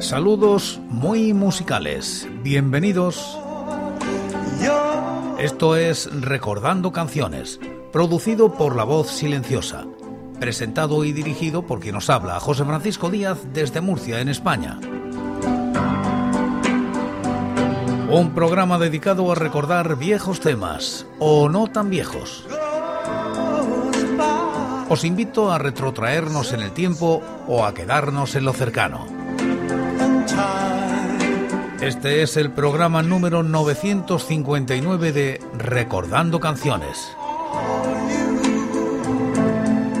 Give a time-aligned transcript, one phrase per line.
[0.00, 2.28] Saludos muy musicales.
[2.42, 3.38] Bienvenidos.
[5.38, 7.60] Esto es Recordando Canciones,
[7.92, 9.84] producido por La Voz Silenciosa,
[10.40, 14.78] presentado y dirigido por quien nos habla, José Francisco Díaz, desde Murcia, en España.
[18.14, 22.46] Un programa dedicado a recordar viejos temas, o no tan viejos.
[24.88, 29.04] Os invito a retrotraernos en el tiempo o a quedarnos en lo cercano.
[31.80, 37.16] Este es el programa número 959 de Recordando Canciones.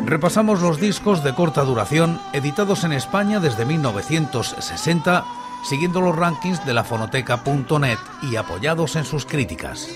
[0.06, 5.24] Repasamos los discos de corta duración editados en España desde 1960,
[5.64, 9.88] siguiendo los rankings de la fonoteca.net y apoyados en sus críticas.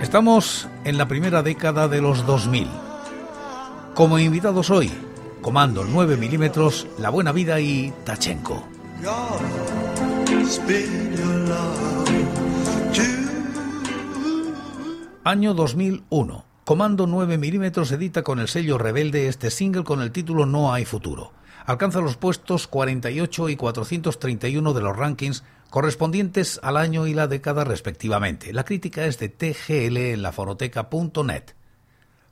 [0.00, 2.68] Estamos en la primera década de los 2000.
[3.94, 4.92] Como invitados hoy,
[5.44, 8.66] Comando 9 milímetros, La Buena Vida y Tachenko.
[15.22, 16.44] Año 2001.
[16.64, 20.86] Comando 9 milímetros edita con el sello Rebelde este single con el título No hay
[20.86, 21.32] futuro.
[21.66, 27.64] Alcanza los puestos 48 y 431 de los rankings correspondientes al año y la década
[27.64, 28.52] respectivamente.
[28.52, 31.44] La crítica es de TGL en la fonoteca.net.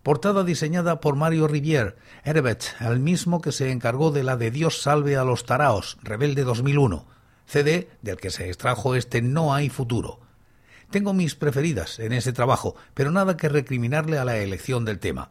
[0.03, 4.83] Portada diseñada por Mario Rivier, Herbert, el mismo que se encargó de la de Dios
[4.83, 7.07] salve a los taraos, Rebelde 2001,
[7.47, 10.21] CD del que se extrajo este No hay futuro.
[10.91, 15.31] Tengo mis preferidas en ese trabajo, pero nada que recriminarle a la elección del tema.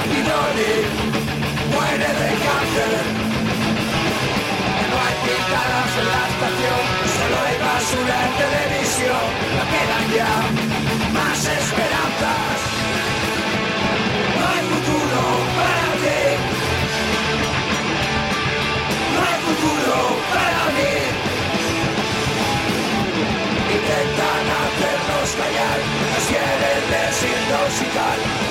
[0.23, 2.93] Muere de cáncer.
[4.89, 6.81] No hay pintadas en la estación,
[7.15, 9.23] solo hay basura en televisión.
[9.57, 10.33] No quedan ya
[11.17, 12.57] más esperanzas.
[14.37, 15.21] No hay futuro
[15.57, 16.21] para ti.
[19.13, 19.95] No hay futuro
[20.35, 20.93] para mí.
[23.73, 25.79] Intentan hacernos callar,
[26.13, 28.50] nos quieren desintoxicar.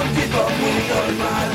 [0.00, 1.48] un tipo muy normal.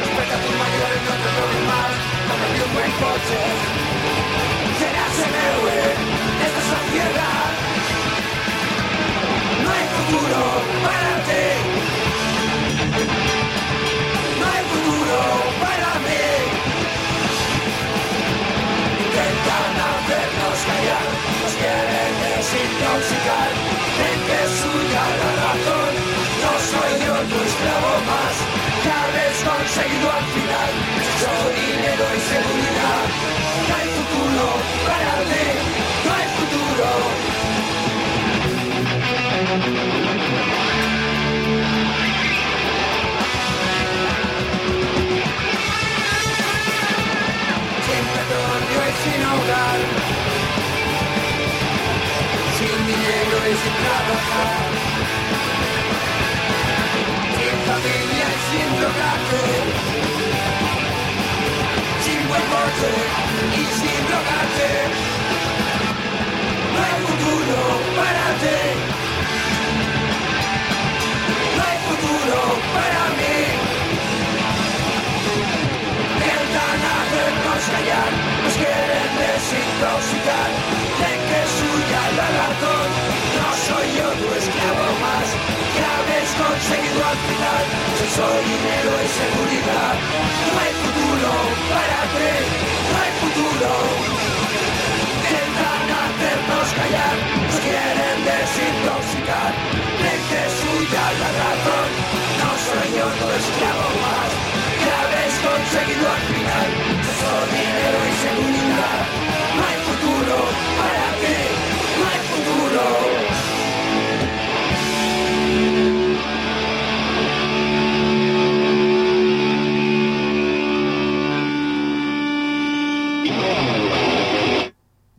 [0.00, 1.30] Respeta a tus mayores, no te
[1.70, 1.92] más,
[2.28, 3.80] cómprate un buen coche
[4.80, 5.78] serás el héroe
[6.38, 7.48] de esta sociedad.
[9.62, 10.40] No hay futuro
[10.86, 11.46] para ti.
[14.40, 15.18] No hay futuro
[15.64, 16.26] para mí.
[19.04, 21.06] Intentan hacernos callar,
[21.42, 23.50] nos quieren desintoxicar.
[57.36, 59.42] Sin familia y sin drogarte,
[62.04, 62.92] sin buen porte
[63.54, 64.70] y sin drogarte.
[66.74, 67.58] No hay futuro
[67.98, 68.60] para ti.
[71.56, 72.38] No hay futuro
[72.76, 73.38] para mí.
[76.14, 78.10] Intentan hacernos callar,
[78.44, 80.39] nos quieren desintoxicar.
[88.20, 89.94] Dinero y seguridad.
[90.52, 91.30] No hay futuro
[91.72, 92.36] para ti,
[92.90, 93.70] no hay futuro.
[95.08, 99.52] Intentan hacernos callar, nos quieren desintoxicar.
[100.04, 101.88] Mente suya la razón,
[102.40, 104.30] no soy otro esclavo más.
[104.84, 106.39] Ya habéis conseguido al.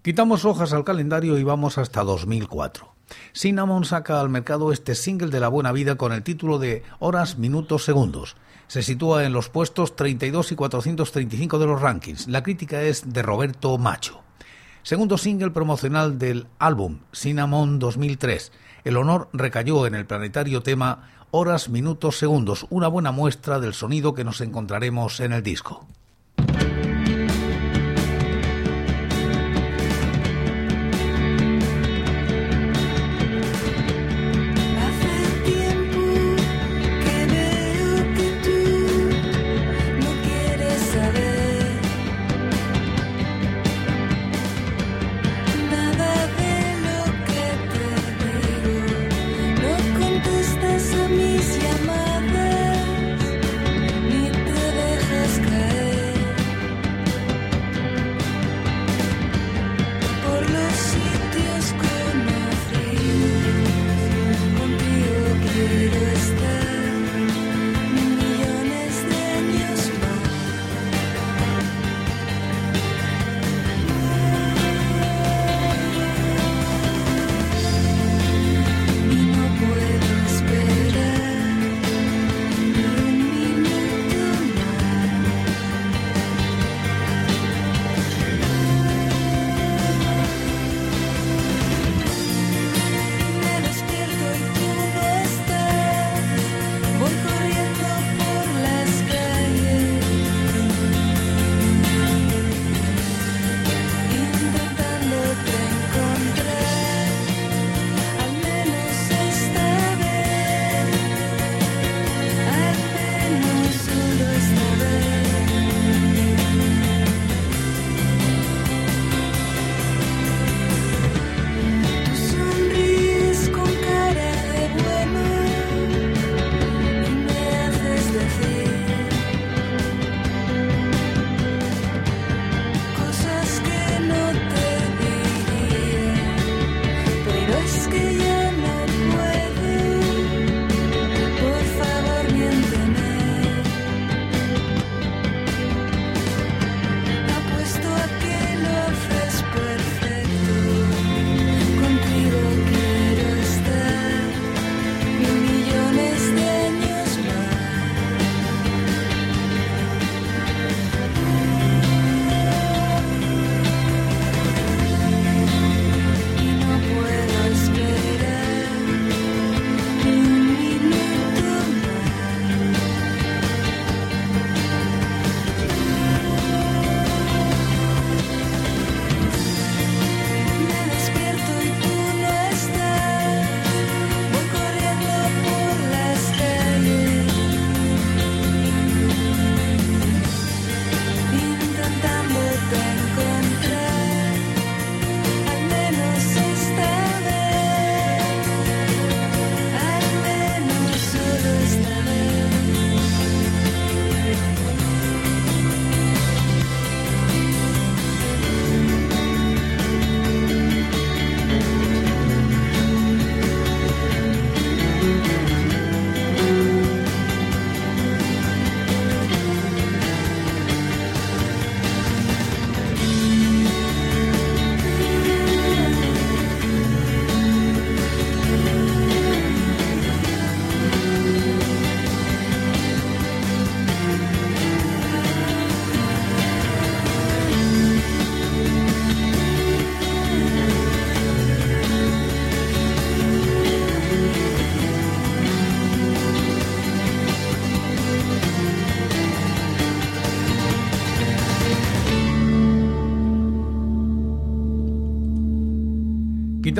[0.04, 2.92] Quitamos hojas al calendario y vamos hasta 2004.
[3.34, 7.38] Cinnamon saca al mercado este single de la buena vida con el título de Horas,
[7.38, 8.36] Minutos, Segundos.
[8.66, 12.28] Se sitúa en los puestos 32 y 435 de los rankings.
[12.28, 14.24] La crítica es de Roberto Macho.
[14.82, 18.52] Segundo single promocional del álbum Cinnamon 2003.
[18.84, 24.16] El honor recayó en el planetario tema Horas, Minutos, Segundos, una buena muestra del sonido
[24.16, 25.86] que nos encontraremos en el disco.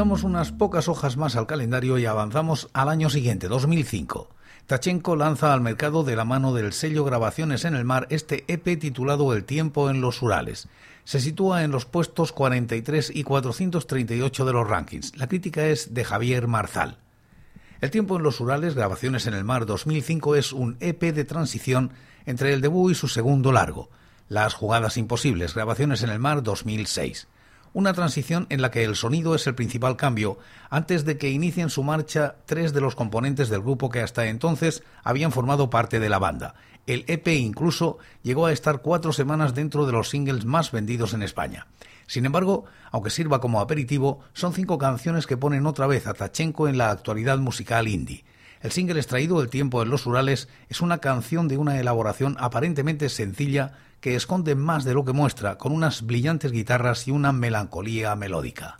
[0.02, 4.30] Quitamos unas pocas hojas más al calendario y avanzamos al año siguiente, 2005.
[4.66, 8.80] Tachenko lanza al mercado de la mano del sello Grabaciones en el Mar este EP
[8.80, 10.70] titulado El tiempo en los Urales.
[11.04, 15.16] Se sitúa en los puestos 43 y 438 de los rankings.
[15.18, 16.98] La crítica es de Javier Marzal.
[17.80, 21.92] El tiempo en los Urales, Grabaciones en el Mar 2005 es un EP de transición
[22.26, 23.92] entre el debut y su segundo largo.
[24.30, 27.28] Las jugadas imposibles, Grabaciones en el Mar 2006
[27.74, 30.38] una transición en la que el sonido es el principal cambio,
[30.70, 34.84] antes de que inicien su marcha tres de los componentes del grupo que hasta entonces
[35.04, 36.56] habían formado parte de la banda.
[36.88, 41.22] El EP incluso llegó a estar cuatro semanas dentro de los singles más vendidos en
[41.22, 41.68] España.
[42.08, 46.68] Sin embargo, aunque sirva como aperitivo, son cinco canciones que ponen otra vez a Tachenko
[46.68, 48.26] en la actualidad musical indie.
[48.62, 53.10] El single extraído El tiempo en los Urales es una canción de una elaboración aparentemente
[53.10, 58.16] sencilla que esconde más de lo que muestra, con unas brillantes guitarras y una melancolía
[58.16, 58.80] melódica.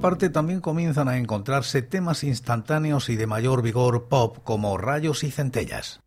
[0.00, 5.30] Parte, también comienzan a encontrarse temas instantáneos y de mayor vigor pop como Rayos y
[5.30, 6.00] Centellas.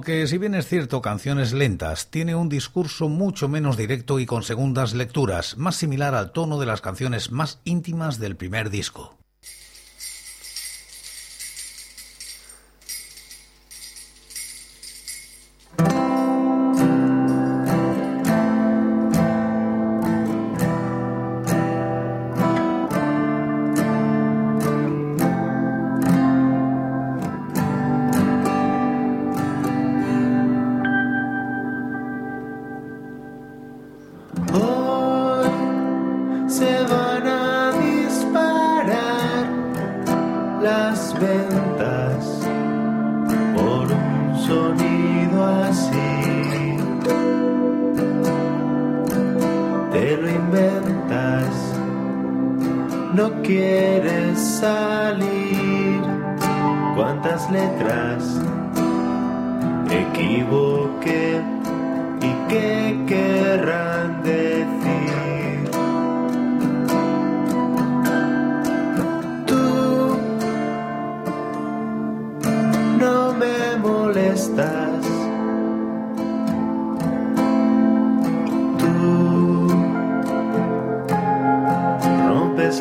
[0.00, 4.42] aunque si bien es cierto canciones lentas, tiene un discurso mucho menos directo y con
[4.42, 9.19] segundas lecturas, más similar al tono de las canciones más íntimas del primer disco.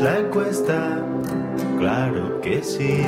[0.02, 1.04] la encuesta?
[1.78, 3.04] Claro que sí.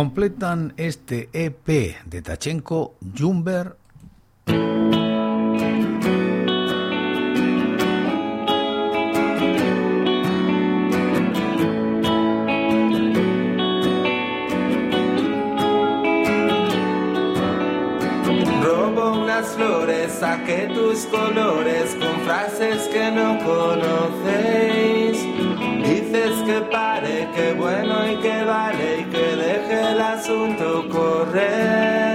[0.00, 3.76] Completan este EP de Tachenko, Jumber
[20.08, 25.39] saque tus colores con frases que no conocéis.
[25.90, 32.09] Dices que pare, que bueno y que vale y que deje el asunto correr.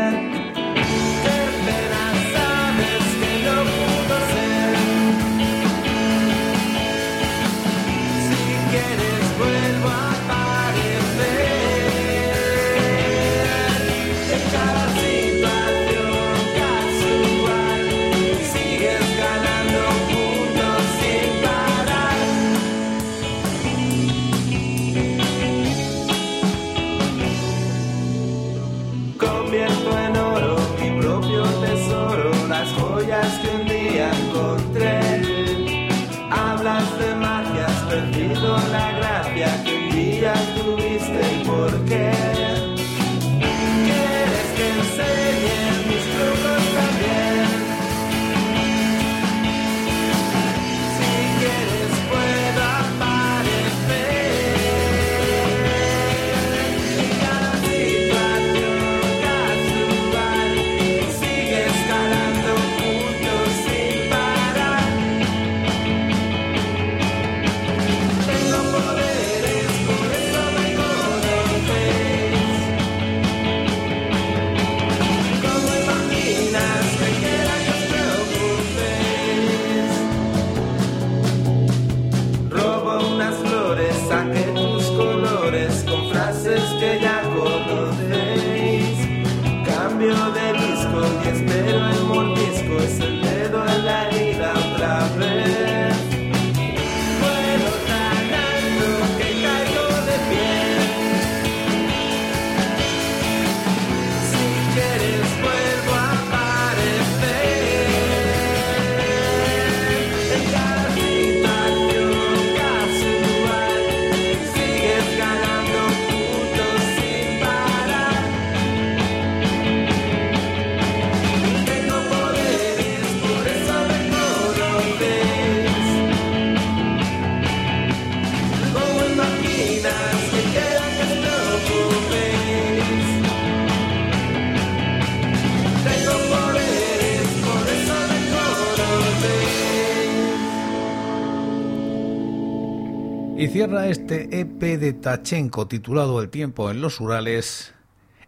[143.43, 147.73] Cierra este EP de Tachenko titulado El tiempo en los Urales,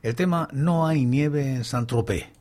[0.03, 2.36] el tema No hay nieve en Saint-Tropez.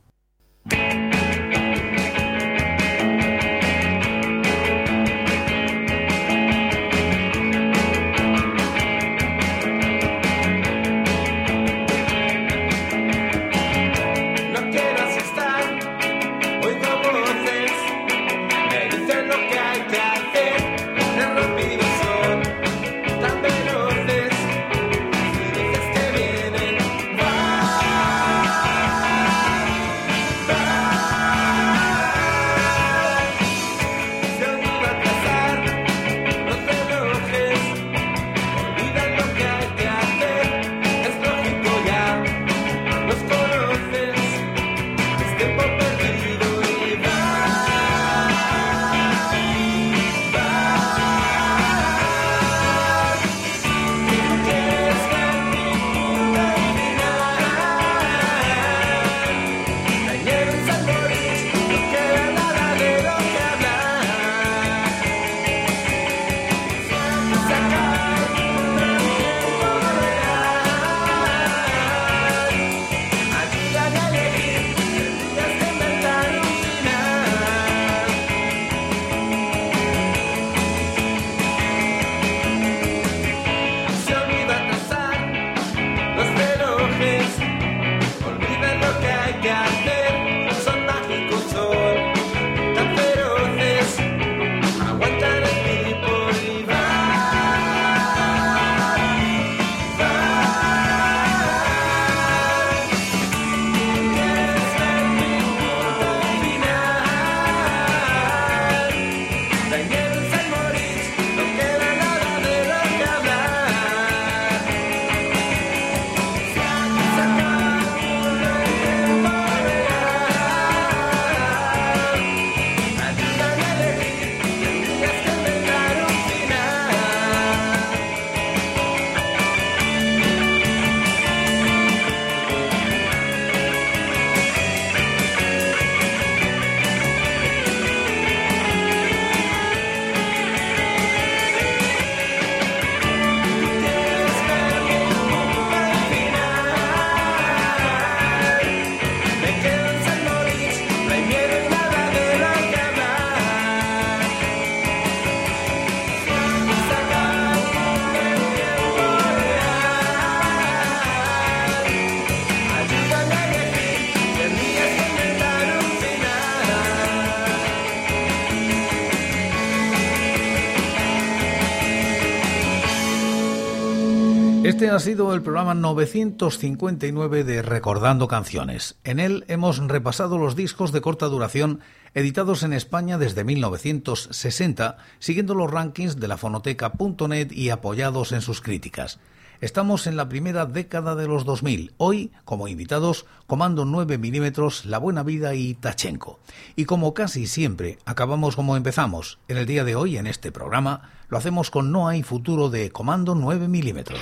[174.77, 178.95] Este ha sido el programa 959 de Recordando Canciones.
[179.03, 181.79] En él hemos repasado los discos de corta duración
[182.13, 188.61] editados en España desde 1960, siguiendo los rankings de la fonoteca.net y apoyados en sus
[188.61, 189.19] críticas.
[189.61, 191.93] Estamos en la primera década de los 2000.
[191.97, 196.39] Hoy, como invitados, Comando 9 milímetros, La Buena Vida y Tachenko.
[196.75, 199.39] Y como casi siempre, acabamos como empezamos.
[199.47, 202.91] En el día de hoy, en este programa, lo hacemos con No hay futuro de
[202.91, 204.21] Comando 9 milímetros.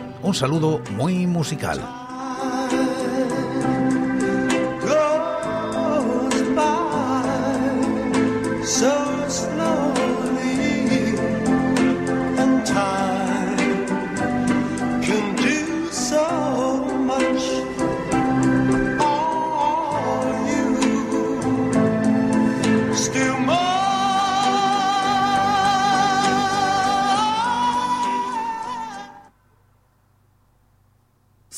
[0.23, 2.00] Un saludo muy musical.